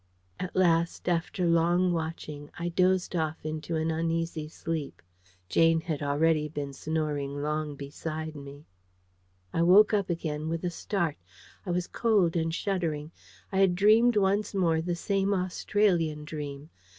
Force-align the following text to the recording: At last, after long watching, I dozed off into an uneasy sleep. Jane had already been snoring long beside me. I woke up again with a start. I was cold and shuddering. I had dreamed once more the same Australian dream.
At 0.39 0.55
last, 0.55 1.07
after 1.07 1.45
long 1.45 1.93
watching, 1.93 2.49
I 2.57 2.69
dozed 2.69 3.15
off 3.15 3.45
into 3.45 3.75
an 3.75 3.91
uneasy 3.91 4.47
sleep. 4.47 4.99
Jane 5.47 5.81
had 5.81 6.01
already 6.01 6.47
been 6.49 6.73
snoring 6.73 7.43
long 7.43 7.75
beside 7.75 8.35
me. 8.35 8.65
I 9.53 9.61
woke 9.61 9.93
up 9.93 10.09
again 10.09 10.49
with 10.49 10.65
a 10.65 10.71
start. 10.71 11.17
I 11.67 11.69
was 11.69 11.85
cold 11.85 12.35
and 12.35 12.51
shuddering. 12.51 13.11
I 13.51 13.59
had 13.59 13.75
dreamed 13.75 14.17
once 14.17 14.55
more 14.55 14.81
the 14.81 14.95
same 14.95 15.35
Australian 15.35 16.25
dream. 16.25 16.71